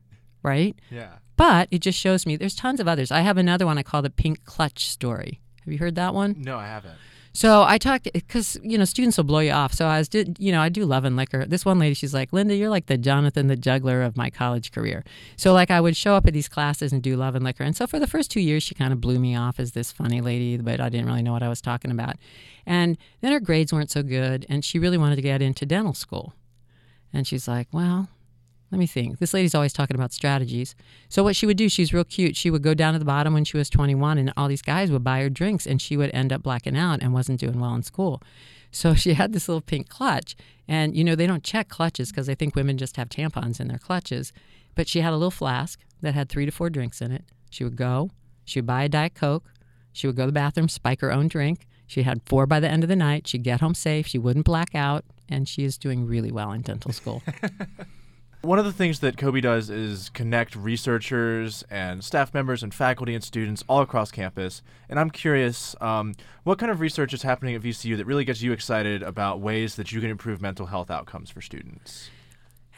right? 0.43 0.77
Yeah. 0.91 1.17
But 1.37 1.69
it 1.71 1.81
just 1.81 1.99
shows 1.99 2.25
me 2.27 2.37
there's 2.37 2.55
tons 2.55 2.81
of 2.81 2.89
others. 2.89 3.11
I 3.11 3.21
have 3.21 3.37
another 3.37 3.67
one 3.67 3.79
I 3.79 3.83
call 3.83 4.03
the 4.03 4.11
pink 4.11 4.45
clutch 4.45 4.89
story. 4.89 5.41
Have 5.65 5.73
you 5.73 5.79
heard 5.79 5.95
that 5.97 6.15
one? 6.15 6.37
No, 6.39 6.57
I 6.57 6.67
haven't. 6.67 6.97
So 7.37 7.65
I 7.65 7.77
talked 7.77 8.11
because 8.15 8.59
you 8.63 8.79
know 8.79 8.87
students 8.87 9.19
will 9.19 9.25
blow 9.25 9.41
you 9.41 9.51
off. 9.51 9.75
So 9.75 9.85
I 9.85 9.99
was 9.99 10.09
you 10.39 10.51
know 10.51 10.63
I 10.63 10.71
do 10.71 10.87
love 10.87 11.05
and 11.05 11.17
liquor. 11.17 11.45
This 11.45 11.67
one 11.67 11.79
lady, 11.79 11.93
she's 11.93 12.15
like, 12.15 12.33
Linda, 12.33 12.57
you're 12.57 12.71
like 12.71 12.87
the 12.87 12.97
Jonathan 12.97 13.49
the 13.49 13.57
juggler 13.57 14.01
of 14.01 14.17
my 14.17 14.31
college 14.31 14.73
career. 14.73 15.05
So 15.37 15.53
like 15.53 15.71
I 15.71 15.79
would 15.79 15.99
show 15.99 16.15
up 16.15 16.27
at 16.27 16.33
these 16.33 16.49
classes 16.49 16.95
and 16.95 17.03
do 17.03 17.15
love 17.15 17.35
and 17.35 17.45
liquor. 17.45 17.63
And 17.63 17.77
so 17.77 17.87
for 17.87 17.99
the 17.99 18.07
first 18.07 18.31
two 18.31 18.41
years, 18.41 18.63
she 18.63 18.75
kind 18.75 18.91
of 18.91 19.03
blew 19.03 19.19
me 19.19 19.37
off 19.37 19.61
as 19.61 19.73
this 19.73 19.93
funny 19.93 20.23
lady, 20.23 20.57
but 20.57 20.81
I 20.81 20.89
didn't 20.89 21.05
really 21.05 21.21
know 21.21 21.33
what 21.33 21.43
I 21.43 21.51
was 21.51 21.61
talking 21.61 21.91
about. 21.91 22.17
And 22.65 22.97
then 23.21 23.33
her 23.33 23.41
grades 23.41 23.71
weren't 23.71 23.91
so 23.91 24.03
good, 24.03 24.47
and 24.49 24.65
she 24.65 24.79
really 24.79 24.97
wanted 24.97 25.17
to 25.17 25.23
get 25.23 25.43
into 25.43 25.67
dental 25.67 25.93
school. 25.93 26.33
And 27.13 27.27
she's 27.27 27.47
like, 27.47 27.69
well, 27.71 28.09
let 28.71 28.79
me 28.79 28.87
think. 28.87 29.19
This 29.19 29.33
lady's 29.33 29.55
always 29.55 29.73
talking 29.73 29.95
about 29.95 30.13
strategies. 30.13 30.75
So 31.09 31.23
what 31.23 31.37
she 31.37 31.47
would 31.47 31.57
do, 31.57 31.69
she's 31.69 31.93
real 31.93 32.05
cute. 32.05 32.37
She 32.37 32.51
would 32.51 32.63
go 32.63 32.75
down 32.75 32.95
to 32.95 32.99
the 32.99 33.05
bottom 33.05 33.33
when 33.33 33.45
she 33.45 33.57
was 33.57 33.71
21, 33.71 34.19
and 34.19 34.33
all 34.37 34.49
these 34.49 34.63
guys 34.63 34.91
would 34.91 35.05
buy 35.05 35.21
her 35.21 35.31
drinks, 35.31 35.67
and 35.67 35.81
she 35.81 35.97
would 35.97 36.11
end 36.13 36.33
up 36.33 36.43
blacking 36.43 36.77
out 36.77 37.01
and 37.01 37.13
wasn't 37.13 37.41
doing 37.41 37.61
well 37.61 37.75
in 37.75 37.83
school. 37.83 38.23
So 38.73 38.95
she 38.95 39.15
had 39.15 39.33
this 39.33 39.49
little 39.49 39.61
pink 39.61 39.89
clutch, 39.89 40.37
and 40.67 40.97
you 40.97 41.05
know 41.05 41.15
they 41.15 41.27
don't 41.27 41.45
check 41.45 41.69
clutches 41.69 42.11
because 42.11 42.27
they 42.27 42.35
think 42.35 42.57
women 42.57 42.77
just 42.77 42.97
have 42.97 43.09
tampons 43.09 43.61
in 43.61 43.69
their 43.69 43.79
clutches. 43.79 44.33
But 44.75 44.89
she 44.89 45.01
had 45.01 45.13
a 45.13 45.17
little 45.17 45.31
flask 45.31 45.81
that 46.03 46.15
had 46.15 46.29
three 46.29 46.45
to 46.45 46.53
four 46.53 46.69
drinks 46.69 47.01
in 47.01 47.13
it. 47.13 47.25
She 47.51 47.63
would 47.63 47.77
go, 47.77 48.11
she 48.45 48.59
would 48.59 48.67
buy 48.67 48.83
a 48.83 48.89
diet 48.89 49.15
coke, 49.15 49.51
she 49.93 50.07
would 50.07 50.17
go 50.17 50.25
to 50.25 50.27
the 50.27 50.33
bathroom, 50.33 50.69
spike 50.69 51.01
her 51.01 51.11
own 51.11 51.29
drink. 51.29 51.67
She 51.87 52.03
had 52.03 52.21
four 52.27 52.47
by 52.47 52.61
the 52.61 52.69
end 52.69 52.83
of 52.83 52.89
the 52.89 52.97
night. 52.97 53.27
She'd 53.27 53.45
get 53.45 53.61
home 53.61 53.75
safe. 53.75 54.07
She 54.07 54.19
wouldn't 54.19 54.45
black 54.45 54.75
out, 54.75 55.05
and 55.29 55.49
she 55.49 55.65
is 55.65 55.79
doing 55.79 56.05
really 56.05 56.31
well 56.31 56.53
in 56.53 56.61
dental 56.61 56.93
school. 56.93 57.23
One 58.47 58.61
of 58.61 58.65
the 58.65 58.73
things 58.73 59.01
that 59.01 59.17
COBE 59.17 59.43
does 59.43 59.71
is 59.71 60.09
connect 60.11 60.55
researchers 60.55 61.65
and 61.69 62.05
staff 62.05 62.33
members 62.33 62.63
and 62.63 62.73
faculty 62.73 63.13
and 63.13 63.25
students 63.25 63.65
all 63.69 63.81
across 63.81 64.13
campus. 64.13 64.63
And 64.89 65.01
I'm 65.01 65.11
curious, 65.11 65.75
um, 65.81 66.15
what 66.45 66.57
kind 66.57 66.71
of 66.71 66.79
research 66.79 67.13
is 67.13 67.23
happening 67.23 67.57
at 67.57 67.63
VCU 67.63 67.97
that 67.97 68.07
really 68.07 68.25
gets 68.25 68.43
you 68.43 68.53
excited 68.53 69.03
about 69.03 69.41
ways 69.41 69.75
that 69.75 69.91
you 69.91 70.01
can 70.01 70.11
improve 70.11 70.41
mental 70.41 70.67
health 70.67 70.93
outcomes 70.93 71.29
for 71.29 71.41
students? 71.41 72.09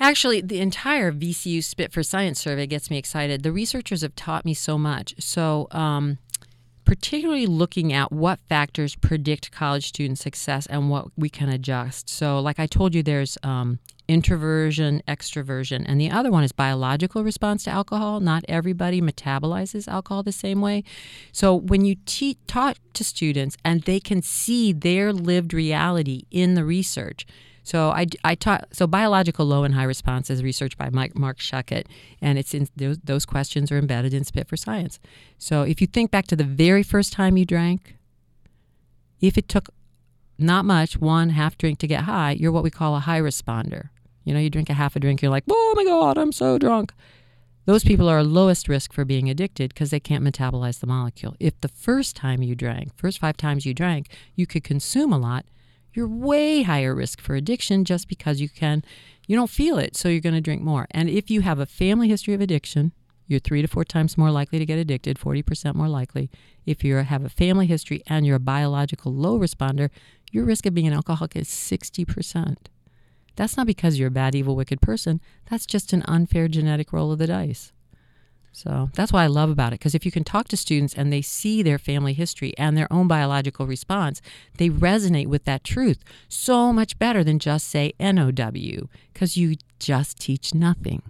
Actually, 0.00 0.40
the 0.40 0.60
entire 0.60 1.12
VCU 1.12 1.62
Spit 1.62 1.92
for 1.92 2.02
Science 2.02 2.40
survey 2.40 2.66
gets 2.66 2.90
me 2.90 2.96
excited. 2.96 3.42
The 3.42 3.52
researchers 3.52 4.00
have 4.00 4.16
taught 4.16 4.46
me 4.46 4.54
so 4.54 4.78
much. 4.78 5.16
So, 5.18 5.68
um, 5.72 6.16
particularly 6.88 7.45
looking 7.45 7.92
at 7.92 8.11
what 8.11 8.40
factors 8.49 8.97
predict 8.97 9.52
college 9.52 9.88
student 9.88 10.18
success 10.18 10.64
and 10.68 10.88
what 10.88 11.09
we 11.18 11.28
can 11.28 11.50
adjust. 11.50 12.09
So, 12.09 12.40
like 12.40 12.59
I 12.59 12.66
told 12.66 12.95
you, 12.95 13.02
there's 13.02 13.37
um, 13.42 13.78
introversion, 14.09 15.02
extroversion, 15.07 15.85
and 15.87 16.00
the 16.00 16.11
other 16.11 16.30
one 16.30 16.45
is 16.45 16.52
biological 16.52 17.23
response 17.23 17.64
to 17.64 17.71
alcohol. 17.71 18.21
Not 18.21 18.42
everybody 18.49 19.02
metabolizes 19.02 19.87
alcohol 19.87 20.23
the 20.23 20.33
same 20.33 20.62
way. 20.62 20.83
So 21.30 21.54
when 21.54 21.85
you 21.85 21.97
te- 22.07 22.38
talk 22.47 22.78
to 22.95 23.04
students 23.04 23.59
and 23.62 23.83
they 23.83 24.00
can 24.00 24.23
see 24.23 24.73
their 24.73 25.12
lived 25.12 25.52
reality 25.52 26.23
in 26.30 26.54
the 26.54 26.64
research, 26.64 27.26
So 27.68 27.90
I, 27.90 28.06
I 28.25 28.34
taught 28.34 28.68
so 28.72 28.87
biological 28.87 29.44
low 29.44 29.62
and 29.62 29.75
high 29.75 29.84
response 29.84 30.30
is 30.30 30.42
research 30.42 30.78
by 30.78 30.88
Mike, 30.88 31.14
Marc 31.14 31.38
Schuckit, 31.38 31.84
and 32.22 32.38
it's 32.38 32.54
in 32.54 32.66
those, 32.75 32.96
those 33.04 33.26
questions 33.26 33.70
are 33.70 33.76
embedded 33.76 34.14
in 34.14 34.25
Spit 34.25 34.48
for 34.48 34.56
Science. 34.56 34.98
So 35.37 35.64
if 35.64 35.82
you 35.82 35.87
think 35.87 36.10
back 36.10 36.26
to 36.28 36.37
the 36.37 36.44
very 36.44 36.82
first 36.82 37.12
time 37.12 37.37
you 37.37 37.44
drank, 37.44 37.98
if 39.20 39.37
it 39.37 39.50
took 39.50 39.68
not 40.38 40.64
much, 40.64 40.96
one 40.96 41.28
half 41.28 41.58
drink 41.58 41.78
to 41.80 41.87
get 41.87 42.04
high, 42.04 42.30
you're 42.30 42.52
what 42.52 42.62
we 42.62 42.70
call 42.70 42.96
a 42.96 43.00
high 43.00 43.20
responder. 43.20 43.90
You 44.25 44.32
know, 44.32 44.40
you 44.40 44.48
drink 44.48 44.70
a 44.70 44.75
half 44.75 44.96
a 44.96 45.00
drink, 45.00 45.20
you're 45.20 45.30
like, 45.30 45.44
oh 45.50 45.75
my 45.76 45.84
God, 45.84 46.16
I'm 46.16 46.32
so 46.32 46.56
drunk. 46.56 46.94
Those 47.66 47.84
people 47.84 48.08
are 48.08 48.25
lowest 48.25 48.66
risk 48.70 48.94
for 48.94 49.04
being 49.04 49.28
addicted 49.28 49.75
because 49.75 49.90
they 49.90 50.00
can't 50.00 50.25
metabolize 50.25 50.80
the 50.80 50.87
molecule. 50.87 51.37
If 51.38 51.60
the 51.60 51.68
first 51.68 52.16
time 52.16 52.42
you 52.42 52.54
drank, 52.54 52.96
first 52.96 53.18
five 53.18 53.37
times 53.37 53.66
you 53.66 53.75
drank, 53.75 54.06
you 54.34 54.46
could 54.46 54.64
consume 54.64 55.12
a 55.12 55.18
lot, 55.18 55.44
you're 55.99 56.07
way 56.07 56.62
higher 56.62 56.95
risk 56.95 57.21
for 57.21 57.35
addiction 57.35 57.85
just 57.85 58.07
because 58.07 58.40
you 58.40 58.49
can, 58.49 58.85
you 59.26 59.35
don't 59.35 59.50
feel 59.50 59.78
it, 59.78 59.97
so 59.97 60.09
you're 60.09 60.21
going 60.21 60.33
to 60.33 60.40
drink 60.40 60.62
more. 60.62 60.87
And 60.93 61.11
if 61.11 61.28
you 61.28 61.40
have 61.40 61.59
a 61.59 61.67
family 61.67 62.09
history 62.09 62.35
of 62.35 62.40
addiction, 62.40 62.93
you're 63.26 63.40
three 63.40 63.62
to 63.62 63.69
four 63.69 63.85
times 63.85 64.17
more 64.17 64.31
likely 64.31 64.61
to 64.61 64.64
get 64.64 64.78
addicted, 64.78 65.19
40% 65.19 65.75
more 65.75 65.88
likely. 65.88 66.31
If 66.64 66.85
you 66.85 66.95
have 66.95 67.25
a 67.25 67.28
family 67.28 67.67
history 67.67 68.05
and 68.07 68.25
you're 68.25 68.37
a 68.37 68.40
biological 68.40 69.12
low 69.12 69.40
responder, 69.40 69.90
your 70.31 70.45
risk 70.45 70.67
of 70.67 70.75
being 70.75 70.87
an 70.87 70.95
alcoholic 70.95 71.35
is 71.35 71.49
60%. 71.49 72.57
That's 73.35 73.57
not 73.57 73.67
because 73.67 73.99
you're 73.99 74.07
a 74.07 74.12
bad, 74.12 74.37
evil, 74.37 74.55
wicked 74.55 74.81
person. 74.81 75.21
That's 75.50 75.67
just 75.67 75.93
an 75.93 76.05
unfair 76.07 76.47
genetic 76.47 76.93
roll 76.93 77.11
of 77.11 77.19
the 77.19 77.26
dice. 77.26 77.73
So 78.58 78.90
that's 78.94 79.12
what 79.12 79.20
I 79.20 79.28
love 79.28 79.50
about 79.50 79.72
it. 79.72 79.78
Because 79.78 79.94
if 79.94 80.04
you 80.04 80.10
can 80.10 80.24
talk 80.24 80.48
to 80.48 80.56
students 80.56 80.92
and 80.92 81.12
they 81.12 81.22
see 81.22 81.62
their 81.62 81.78
family 81.78 82.12
history 82.12 82.52
and 82.58 82.76
their 82.76 82.92
own 82.92 83.06
biological 83.06 83.68
response, 83.68 84.20
they 84.56 84.68
resonate 84.68 85.28
with 85.28 85.44
that 85.44 85.62
truth 85.62 86.02
so 86.28 86.72
much 86.72 86.98
better 86.98 87.22
than 87.22 87.38
just 87.38 87.68
say 87.68 87.92
NOW, 88.00 88.88
because 89.12 89.36
you 89.36 89.54
just 89.78 90.18
teach 90.18 90.54
nothing. 90.54 91.02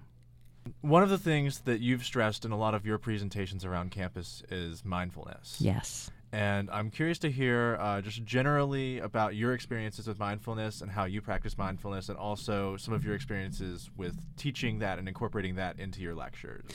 One 0.82 1.02
of 1.02 1.08
the 1.08 1.16
things 1.16 1.60
that 1.60 1.80
you've 1.80 2.04
stressed 2.04 2.44
in 2.44 2.52
a 2.52 2.58
lot 2.58 2.74
of 2.74 2.84
your 2.84 2.98
presentations 2.98 3.64
around 3.64 3.92
campus 3.92 4.42
is 4.50 4.84
mindfulness. 4.84 5.56
Yes. 5.58 6.10
And 6.30 6.68
I'm 6.70 6.90
curious 6.90 7.18
to 7.20 7.30
hear 7.30 7.78
uh, 7.80 8.02
just 8.02 8.22
generally 8.26 8.98
about 8.98 9.34
your 9.34 9.54
experiences 9.54 10.06
with 10.06 10.18
mindfulness 10.18 10.82
and 10.82 10.90
how 10.90 11.06
you 11.06 11.22
practice 11.22 11.56
mindfulness, 11.56 12.10
and 12.10 12.18
also 12.18 12.76
some 12.76 12.92
of 12.92 13.06
your 13.06 13.14
experiences 13.14 13.88
with 13.96 14.14
teaching 14.36 14.80
that 14.80 14.98
and 14.98 15.08
incorporating 15.08 15.54
that 15.54 15.78
into 15.78 16.02
your 16.02 16.14
lectures. 16.14 16.66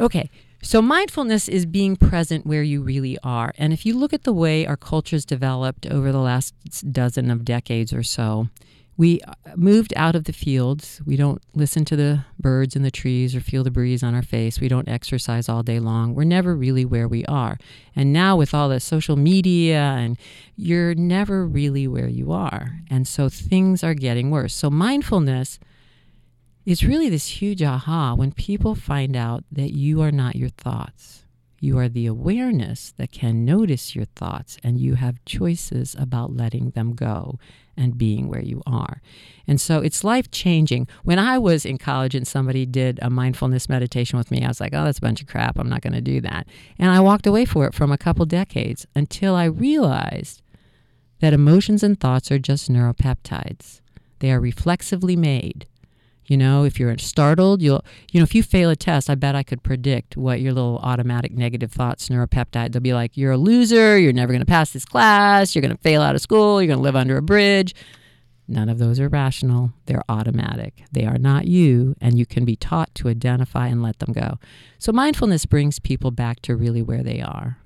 Okay, 0.00 0.30
so 0.62 0.80
mindfulness 0.80 1.46
is 1.46 1.66
being 1.66 1.94
present 1.94 2.46
where 2.46 2.62
you 2.62 2.82
really 2.82 3.18
are. 3.22 3.52
And 3.58 3.72
if 3.72 3.84
you 3.84 3.96
look 3.96 4.14
at 4.14 4.24
the 4.24 4.32
way 4.32 4.66
our 4.66 4.76
culture's 4.76 5.26
developed 5.26 5.86
over 5.86 6.10
the 6.10 6.18
last 6.18 6.54
dozen 6.90 7.30
of 7.30 7.44
decades 7.44 7.92
or 7.92 8.02
so, 8.02 8.48
we 8.96 9.20
uh, 9.22 9.32
moved 9.56 9.92
out 9.96 10.14
of 10.14 10.24
the 10.24 10.32
fields. 10.32 11.00
We 11.06 11.16
don't 11.16 11.42
listen 11.54 11.84
to 11.86 11.96
the 11.96 12.24
birds 12.38 12.76
in 12.76 12.82
the 12.82 12.90
trees 12.90 13.34
or 13.34 13.40
feel 13.40 13.62
the 13.62 13.70
breeze 13.70 14.02
on 14.02 14.14
our 14.14 14.22
face. 14.22 14.60
We 14.60 14.68
don't 14.68 14.88
exercise 14.88 15.48
all 15.48 15.62
day 15.62 15.80
long. 15.80 16.14
We're 16.14 16.24
never 16.24 16.54
really 16.54 16.84
where 16.84 17.08
we 17.08 17.24
are. 17.26 17.58
And 17.96 18.12
now, 18.12 18.36
with 18.36 18.52
all 18.52 18.68
the 18.68 18.80
social 18.80 19.16
media, 19.16 19.80
and 19.80 20.18
you're 20.56 20.94
never 20.94 21.46
really 21.46 21.86
where 21.88 22.08
you 22.08 22.32
are. 22.32 22.80
And 22.90 23.08
so 23.08 23.28
things 23.30 23.82
are 23.82 23.94
getting 23.94 24.30
worse. 24.30 24.54
So, 24.54 24.68
mindfulness 24.68 25.58
is 26.70 26.84
really 26.84 27.08
this 27.08 27.26
huge 27.26 27.62
aha 27.62 28.14
when 28.14 28.30
people 28.30 28.74
find 28.76 29.16
out 29.16 29.42
that 29.50 29.72
you 29.72 30.00
are 30.00 30.12
not 30.12 30.36
your 30.36 30.50
thoughts. 30.50 31.24
You 31.58 31.76
are 31.78 31.88
the 31.88 32.06
awareness 32.06 32.94
that 32.96 33.10
can 33.12 33.44
notice 33.44 33.94
your 33.94 34.06
thoughts, 34.16 34.56
and 34.62 34.78
you 34.78 34.94
have 34.94 35.22
choices 35.26 35.94
about 35.98 36.34
letting 36.34 36.70
them 36.70 36.94
go 36.94 37.38
and 37.76 37.98
being 37.98 38.28
where 38.28 38.40
you 38.42 38.62
are. 38.66 39.02
And 39.46 39.60
so 39.60 39.80
it's 39.80 40.04
life 40.04 40.30
changing. 40.30 40.86
When 41.02 41.18
I 41.18 41.38
was 41.38 41.66
in 41.66 41.76
college 41.76 42.14
and 42.14 42.26
somebody 42.26 42.64
did 42.66 42.98
a 43.02 43.10
mindfulness 43.10 43.68
meditation 43.68 44.16
with 44.16 44.30
me, 44.30 44.44
I 44.44 44.48
was 44.48 44.60
like, 44.60 44.72
oh, 44.72 44.84
that's 44.84 44.98
a 44.98 45.02
bunch 45.02 45.20
of 45.20 45.26
crap. 45.26 45.58
I'm 45.58 45.68
not 45.68 45.82
going 45.82 45.92
to 45.92 46.00
do 46.00 46.20
that. 46.20 46.46
And 46.78 46.90
I 46.90 47.00
walked 47.00 47.26
away 47.26 47.44
for 47.44 47.66
it 47.66 47.74
from 47.74 47.90
a 47.90 47.98
couple 47.98 48.24
decades 48.26 48.86
until 48.94 49.34
I 49.34 49.44
realized 49.44 50.40
that 51.18 51.32
emotions 51.32 51.82
and 51.82 51.98
thoughts 51.98 52.30
are 52.30 52.38
just 52.38 52.70
neuropeptides. 52.70 53.80
They 54.20 54.30
are 54.30 54.40
reflexively 54.40 55.16
made. 55.16 55.66
You 56.30 56.36
know, 56.36 56.62
if 56.62 56.78
you're 56.78 56.96
startled, 56.98 57.60
you'll, 57.60 57.84
you 58.12 58.20
know, 58.20 58.22
if 58.22 58.36
you 58.36 58.44
fail 58.44 58.70
a 58.70 58.76
test, 58.76 59.10
I 59.10 59.16
bet 59.16 59.34
I 59.34 59.42
could 59.42 59.64
predict 59.64 60.16
what 60.16 60.40
your 60.40 60.52
little 60.52 60.78
automatic 60.80 61.32
negative 61.32 61.72
thoughts, 61.72 62.08
neuropeptide, 62.08 62.70
they'll 62.70 62.80
be 62.80 62.94
like, 62.94 63.16
you're 63.16 63.32
a 63.32 63.36
loser, 63.36 63.98
you're 63.98 64.12
never 64.12 64.32
going 64.32 64.40
to 64.40 64.46
pass 64.46 64.70
this 64.70 64.84
class, 64.84 65.56
you're 65.56 65.60
going 65.60 65.74
to 65.74 65.82
fail 65.82 66.00
out 66.02 66.14
of 66.14 66.20
school, 66.20 66.62
you're 66.62 66.68
going 66.68 66.78
to 66.78 66.84
live 66.84 66.94
under 66.94 67.16
a 67.16 67.22
bridge. 67.22 67.74
None 68.46 68.68
of 68.68 68.78
those 68.78 69.00
are 69.00 69.08
rational. 69.08 69.72
They're 69.86 70.04
automatic. 70.08 70.84
They 70.92 71.04
are 71.04 71.18
not 71.18 71.48
you, 71.48 71.96
and 72.00 72.16
you 72.16 72.26
can 72.26 72.44
be 72.44 72.54
taught 72.54 72.94
to 72.96 73.08
identify 73.08 73.66
and 73.66 73.82
let 73.82 73.98
them 73.98 74.12
go. 74.12 74.38
So, 74.78 74.92
mindfulness 74.92 75.46
brings 75.46 75.80
people 75.80 76.12
back 76.12 76.42
to 76.42 76.54
really 76.54 76.80
where 76.80 77.02
they 77.02 77.20
are. 77.20 77.58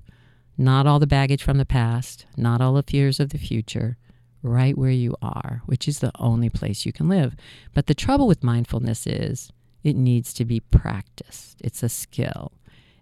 Not 0.56 0.86
all 0.86 0.98
the 0.98 1.06
baggage 1.06 1.42
from 1.42 1.58
the 1.58 1.66
past, 1.66 2.24
not 2.34 2.62
all 2.62 2.72
the 2.72 2.82
fears 2.82 3.20
of 3.20 3.28
the 3.28 3.38
future, 3.38 3.98
right 4.44 4.76
where 4.76 4.90
you 4.90 5.16
are, 5.22 5.62
which 5.66 5.88
is 5.88 5.98
the 5.98 6.12
only 6.18 6.50
place 6.50 6.86
you 6.86 6.92
can 6.92 7.08
live. 7.08 7.34
But 7.72 7.86
the 7.86 7.94
trouble 7.94 8.26
with 8.26 8.44
mindfulness 8.44 9.06
is 9.06 9.50
it 9.82 9.96
needs 9.96 10.32
to 10.34 10.44
be 10.44 10.60
practiced. 10.60 11.60
It's 11.62 11.82
a 11.82 11.88
skill. 11.88 12.52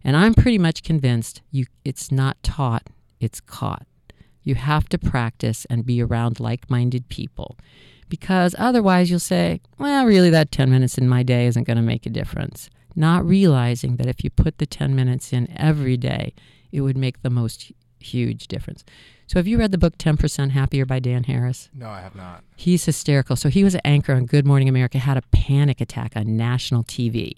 And 0.04 0.16
I'm 0.16 0.34
pretty 0.34 0.58
much 0.58 0.82
convinced 0.82 1.42
you 1.50 1.66
it's 1.84 2.10
not 2.10 2.42
taught, 2.42 2.88
it's 3.20 3.40
caught. 3.40 3.86
You 4.42 4.54
have 4.54 4.88
to 4.88 4.98
practice 4.98 5.64
and 5.66 5.86
be 5.86 6.02
around 6.02 6.40
like-minded 6.40 7.08
people. 7.08 7.56
Because 8.08 8.54
otherwise 8.58 9.10
you'll 9.10 9.20
say, 9.20 9.60
well, 9.78 10.04
really 10.04 10.30
that 10.30 10.52
10 10.52 10.70
minutes 10.70 10.98
in 10.98 11.08
my 11.08 11.22
day 11.22 11.46
isn't 11.46 11.66
going 11.66 11.76
to 11.76 11.82
make 11.82 12.04
a 12.04 12.10
difference. 12.10 12.68
Not 12.94 13.24
realizing 13.24 13.96
that 13.96 14.08
if 14.08 14.22
you 14.22 14.30
put 14.30 14.58
the 14.58 14.66
10 14.66 14.94
minutes 14.94 15.32
in 15.32 15.50
every 15.56 15.96
day, 15.96 16.34
it 16.72 16.80
would 16.82 16.96
make 16.96 17.22
the 17.22 17.30
most 17.30 17.72
huge 18.02 18.48
difference. 18.48 18.84
So 19.26 19.38
have 19.38 19.46
you 19.46 19.58
read 19.58 19.72
the 19.72 19.78
book 19.78 19.96
10% 19.96 20.50
Happier 20.50 20.84
by 20.84 20.98
Dan 20.98 21.24
Harris? 21.24 21.70
No, 21.74 21.88
I 21.88 22.00
have 22.00 22.14
not. 22.14 22.44
He's 22.56 22.84
hysterical. 22.84 23.34
So 23.36 23.48
he 23.48 23.64
was 23.64 23.74
an 23.74 23.80
anchor 23.84 24.12
on 24.12 24.26
Good 24.26 24.46
Morning 24.46 24.68
America, 24.68 24.98
had 24.98 25.16
a 25.16 25.22
panic 25.32 25.80
attack 25.80 26.12
on 26.16 26.36
national 26.36 26.84
TV. 26.84 27.36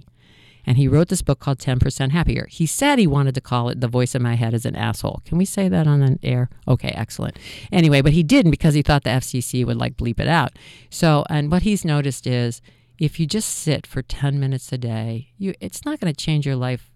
And 0.67 0.79
he 0.79 0.89
wrote 0.89 1.09
this 1.09 1.23
book 1.23 1.41
called 1.41 1.59
10% 1.59 2.11
Happier. 2.11 2.47
He 2.51 2.67
said 2.67 2.99
he 2.99 3.07
wanted 3.07 3.35
to 3.35 3.41
call 3.41 3.69
it 3.69 3.81
The 3.81 3.89
Voice 3.89 4.15
in 4.15 4.23
My 4.23 4.35
Head 4.35 4.55
is 4.55 4.65
an 4.65 4.75
Asshole. 4.75 5.23
Can 5.25 5.39
we 5.39 5.45
say 5.45 5.69
that 5.69 5.87
on 5.87 6.03
an 6.03 6.19
air? 6.23 6.49
Okay, 6.67 6.89
excellent. 6.89 7.39
Anyway, 7.71 8.01
but 8.01 8.13
he 8.13 8.23
didn't 8.23 8.51
because 8.51 8.75
he 8.75 8.83
thought 8.83 9.05
the 9.05 9.11
FCC 9.11 9.65
would 9.67 9.77
like 9.77 9.97
bleep 9.97 10.19
it 10.19 10.29
out. 10.29 10.53
So, 10.91 11.25
and 11.29 11.51
what 11.51 11.63
he's 11.63 11.85
noticed 11.85 12.27
is 12.27 12.63
if 12.99 13.21
you 13.21 13.27
just 13.27 13.51
sit 13.51 13.87
for 13.87 14.03
10 14.03 14.41
minutes 14.41 14.73
a 14.73 14.79
day, 14.79 15.29
you 15.37 15.55
it's 15.61 15.85
not 15.85 16.01
going 16.01 16.13
to 16.13 16.25
change 16.25 16.47
your 16.47 16.57
life 16.57 16.91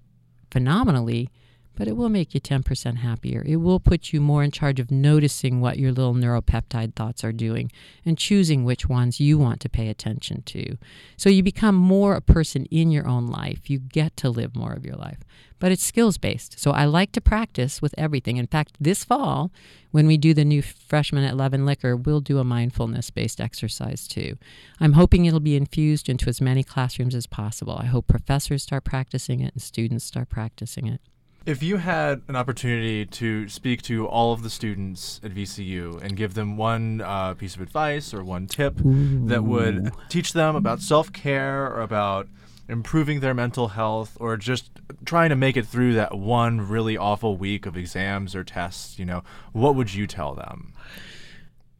phenomenally, 0.51 1.31
but 1.79 1.87
it 1.87 1.97
will 1.97 2.09
make 2.09 2.35
you 2.35 2.41
10% 2.41 2.97
happier. 2.97 3.45
It 3.47 3.57
will 3.57 3.79
put 3.79 4.13
you 4.13 4.21
more 4.21 4.43
in 4.43 4.51
charge 4.51 4.81
of 4.81 4.91
noticing 4.91 5.61
what 5.61 5.79
your 5.79 5.93
little 5.93 6.13
neuropeptide 6.13 6.97
thoughts 6.97 7.23
are 7.23 7.31
doing 7.31 7.71
and 8.05 8.19
choosing 8.19 8.65
which 8.65 8.89
ones 8.89 9.21
you 9.21 9.39
want 9.39 9.61
to 9.61 9.69
pay 9.69 9.89
attention 9.89 10.43
to. 10.43 10.77
So 11.17 11.31
you 11.31 11.45
become 11.45 11.77
more 11.77 12.17
a 12.17 12.21
person 12.21 12.65
in 12.65 12.91
your 12.91 13.07
own 13.07 13.29
life. 13.29 13.71
You 13.71 13.79
get 13.79 14.17
to 14.17 14.29
live 14.29 14.57
more 14.57 14.73
of 14.73 14.85
your 14.85 14.97
life. 14.97 15.19
But 15.61 15.71
it's 15.71 15.85
skills 15.85 16.19
based. 16.19 16.59
So 16.59 16.73
I 16.73 16.85
like 16.85 17.13
to 17.13 17.21
practice 17.21 17.81
with 17.81 17.95
everything. 17.97 18.39
In 18.39 18.49
fact, 18.49 18.73
this 18.81 19.05
fall, 19.05 19.53
when 19.93 20.09
we 20.09 20.17
do 20.17 20.35
the 20.35 20.45
new 20.45 20.63
freshman 20.63 21.23
at 21.23 21.37
Love 21.37 21.55
and 21.55 21.65
Liquor, 21.65 21.95
we'll 21.95 22.21
do 22.21 22.41
a 22.41 22.45
mindfulness 22.45 23.11
based 23.11 23.41
exercise 23.41 24.09
too. 24.09 24.37
I'm 24.81 24.95
hoping 24.95 25.27
it'll 25.27 25.39
be 25.39 25.57
infused 25.57 26.09
into 26.09 26.29
as 26.29 26.41
many 26.41 26.65
classrooms 26.65 27.15
as 27.15 27.29
possible. 27.29 27.79
I 27.81 27.87
hope 27.87 28.09
professors 28.09 28.65
start 28.65 28.83
practicing 28.83 29.39
it 29.39 29.55
and 29.55 29.63
students 29.63 30.05
start 30.05 30.29
practicing 30.29 30.89
it. 30.89 31.01
If 31.49 31.62
you 31.62 31.78
had 31.78 32.21
an 32.28 32.37
opportunity 32.37 33.07
to 33.07 33.49
speak 33.49 33.81
to 33.85 34.07
all 34.07 34.35
of 34.35 34.43
the 34.43 34.50
students 34.50 35.19
at 35.25 35.33
VCU 35.33 35.99
and 36.02 36.14
give 36.14 36.35
them 36.35 36.59
one 36.59 37.00
uh, 37.00 37.33
piece 37.33 37.57
of 37.57 37.62
advice 37.62 38.12
or 38.12 38.23
one 38.23 38.47
tip 38.47 38.85
Ooh. 38.85 39.26
that 39.28 39.45
would 39.45 39.90
teach 40.11 40.35
them 40.35 40.57
about 40.57 40.83
self 40.83 41.11
care 41.11 41.64
or 41.64 41.81
about 41.81 42.28
improving 42.69 43.21
their 43.21 43.33
mental 43.33 43.69
health 43.69 44.14
or 44.21 44.37
just 44.37 44.69
trying 45.07 45.31
to 45.31 45.37
make 45.37 45.57
it 45.57 45.67
through 45.67 45.95
that 45.95 46.19
one 46.19 46.61
really 46.61 46.99
awful 46.99 47.38
week 47.38 47.64
of 47.64 47.78
exams 47.78 48.35
or 48.35 48.45
tests, 48.45 48.99
you 48.99 49.07
know, 49.07 49.25
what 49.55 49.75
would 49.75 49.95
you 49.95 50.07
tell 50.07 50.35
them? 50.35 50.75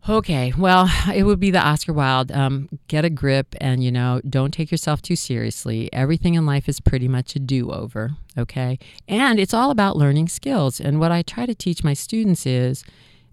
Okay, 0.09 0.53
well, 0.57 0.91
it 1.15 1.25
would 1.25 1.41
be 1.41 1.51
the 1.51 1.61
Oscar 1.61 1.93
Wilde 1.93 2.33
um, 2.33 2.69
get 2.89 3.05
a 3.05 3.11
grip 3.11 3.55
and, 3.61 3.83
you 3.83 3.93
know, 3.93 4.21
don't 4.29 4.53
take 4.53 4.71
yourself 4.71 5.03
too 5.03 5.17
seriously. 5.17 5.93
Everything 5.93 6.35
in 6.35 6.47
life 6.47 6.69
is 6.69 6.81
pretty 6.81 7.09
much 7.09 7.37
a 7.37 7.39
do 7.39 7.71
over, 7.71 8.13
okay? 8.37 8.79
And 9.07 9.39
it's 9.39 9.55
all 9.55 9.71
about 9.71 9.97
learning 9.97 10.29
skills. 10.29 10.81
And 10.81 11.01
what 11.01 11.13
I 11.13 11.23
try 11.23 11.47
to 11.47 11.55
teach 11.55 11.85
my 11.85 11.95
students 11.95 12.47
is 12.47 12.85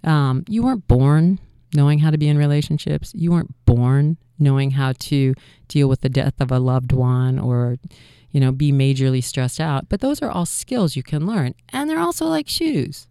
um, 0.04 0.44
you 0.48 0.64
weren't 0.64 0.88
born 0.88 1.40
knowing 1.74 2.00
how 2.00 2.10
to 2.10 2.18
be 2.18 2.28
in 2.28 2.38
relationships, 2.38 3.12
you 3.14 3.32
weren't 3.32 3.54
born 3.66 4.18
knowing 4.38 4.72
how 4.72 4.94
to 5.00 5.34
deal 5.68 5.88
with 5.88 6.02
the 6.02 6.10
death 6.10 6.40
of 6.40 6.52
a 6.52 6.60
loved 6.60 6.92
one 6.92 7.40
or, 7.40 7.78
you 8.32 8.40
know, 8.40 8.52
be 8.52 8.72
majorly 8.72 9.24
stressed 9.24 9.60
out. 9.60 9.88
But 9.90 10.02
those 10.02 10.22
are 10.22 10.30
all 10.30 10.46
skills 10.46 10.96
you 10.96 11.04
can 11.04 11.26
learn. 11.26 11.54
And 11.70 11.90
they're 11.90 12.00
also 12.00 12.26
like 12.26 12.48
shoes 12.48 13.08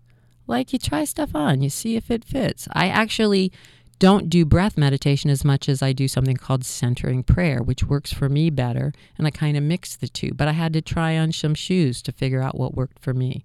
like 0.46 0.72
you 0.72 0.78
try 0.78 1.04
stuff 1.04 1.34
on, 1.34 1.62
you 1.62 1.70
see 1.70 1.96
if 1.96 2.10
it 2.10 2.24
fits. 2.24 2.68
I 2.72 2.88
actually 2.88 3.52
don't 3.98 4.28
do 4.28 4.44
breath 4.44 4.76
meditation 4.76 5.30
as 5.30 5.44
much 5.44 5.68
as 5.68 5.82
I 5.82 5.92
do 5.92 6.08
something 6.08 6.36
called 6.36 6.64
centering 6.64 7.22
prayer, 7.22 7.62
which 7.62 7.84
works 7.84 8.12
for 8.12 8.28
me 8.28 8.50
better. 8.50 8.92
And 9.16 9.26
I 9.26 9.30
kind 9.30 9.56
of 9.56 9.62
mix 9.62 9.96
the 9.96 10.08
two. 10.08 10.32
But 10.34 10.48
I 10.48 10.52
had 10.52 10.72
to 10.74 10.82
try 10.82 11.16
on 11.16 11.32
some 11.32 11.54
shoes 11.54 12.02
to 12.02 12.12
figure 12.12 12.42
out 12.42 12.58
what 12.58 12.74
worked 12.74 12.98
for 12.98 13.14
me. 13.14 13.44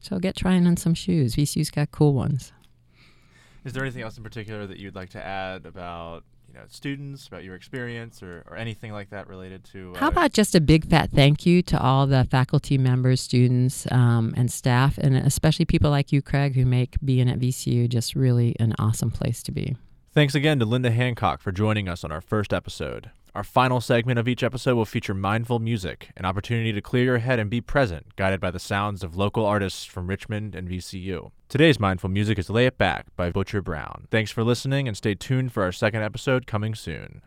So 0.00 0.18
get 0.18 0.36
trying 0.36 0.66
on 0.66 0.76
some 0.76 0.94
shoes. 0.94 1.36
VCU's 1.36 1.70
got 1.70 1.90
cool 1.90 2.14
ones. 2.14 2.52
Is 3.64 3.72
there 3.72 3.82
anything 3.82 4.02
else 4.02 4.16
in 4.16 4.24
particular 4.24 4.66
that 4.66 4.78
you'd 4.78 4.96
like 4.96 5.10
to 5.10 5.24
add 5.24 5.66
about 5.66 6.24
you 6.52 6.58
know 6.58 6.66
students, 6.68 7.26
about 7.26 7.44
your 7.44 7.54
experience, 7.54 8.22
or, 8.22 8.44
or 8.48 8.56
anything 8.56 8.92
like 8.92 9.10
that 9.10 9.26
related 9.28 9.64
to? 9.64 9.92
Uh, 9.94 9.98
How 9.98 10.08
about 10.08 10.32
just 10.32 10.54
a 10.54 10.60
big 10.60 10.88
fat 10.88 11.10
thank 11.10 11.46
you 11.46 11.62
to 11.62 11.80
all 11.80 12.06
the 12.06 12.24
faculty 12.30 12.78
members, 12.78 13.20
students, 13.20 13.90
um, 13.90 14.34
and 14.36 14.50
staff, 14.50 14.98
and 14.98 15.16
especially 15.16 15.64
people 15.64 15.90
like 15.90 16.12
you, 16.12 16.20
Craig, 16.20 16.54
who 16.54 16.66
make 16.66 16.96
being 17.04 17.28
at 17.28 17.38
VCU 17.38 17.88
just 17.88 18.14
really 18.14 18.54
an 18.60 18.74
awesome 18.78 19.10
place 19.10 19.42
to 19.44 19.52
be. 19.52 19.76
Thanks 20.12 20.34
again 20.34 20.58
to 20.58 20.66
Linda 20.66 20.90
Hancock 20.90 21.40
for 21.40 21.52
joining 21.52 21.88
us 21.88 22.04
on 22.04 22.12
our 22.12 22.20
first 22.20 22.52
episode. 22.52 23.10
Our 23.34 23.44
final 23.44 23.80
segment 23.80 24.18
of 24.18 24.28
each 24.28 24.42
episode 24.42 24.74
will 24.74 24.84
feature 24.84 25.14
mindful 25.14 25.58
music, 25.58 26.10
an 26.18 26.26
opportunity 26.26 26.70
to 26.70 26.82
clear 26.82 27.04
your 27.04 27.18
head 27.18 27.38
and 27.38 27.48
be 27.48 27.62
present, 27.62 28.14
guided 28.14 28.40
by 28.40 28.50
the 28.50 28.58
sounds 28.58 29.02
of 29.02 29.16
local 29.16 29.46
artists 29.46 29.86
from 29.86 30.06
Richmond 30.06 30.54
and 30.54 30.68
VCU. 30.68 31.30
Today's 31.48 31.80
mindful 31.80 32.10
music 32.10 32.38
is 32.38 32.50
Lay 32.50 32.66
It 32.66 32.76
Back 32.76 33.06
by 33.16 33.30
Butcher 33.30 33.62
Brown. 33.62 34.06
Thanks 34.10 34.30
for 34.30 34.44
listening 34.44 34.86
and 34.86 34.94
stay 34.94 35.14
tuned 35.14 35.50
for 35.50 35.62
our 35.62 35.72
second 35.72 36.02
episode 36.02 36.46
coming 36.46 36.74
soon. 36.74 37.22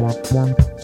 one, 0.00 0.14
you. 0.32 0.75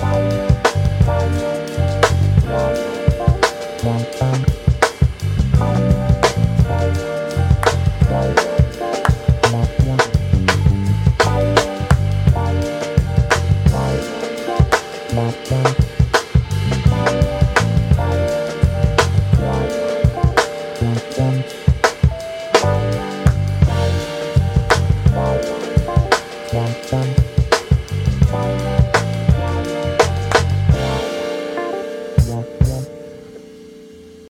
Bye. 0.00 1.49